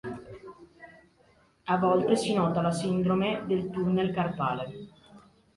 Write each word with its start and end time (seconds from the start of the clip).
A 1.67 1.77
volte 1.77 2.15
si 2.15 2.33
nota 2.33 2.59
la 2.59 2.71
sindrome 2.71 3.43
del 3.45 3.69
tunnel 3.69 4.11
carpale. 4.11 4.87